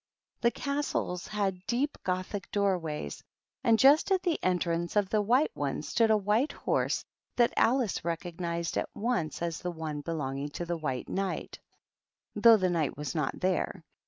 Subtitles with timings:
[0.41, 3.23] The Castles had deep Giothic door ways,
[3.63, 8.03] and just at the entrance of the White one stood a White horse that Alice
[8.03, 11.59] recognized at once as the one belonging to the White Knight,
[12.35, 13.83] though the Knight was not there.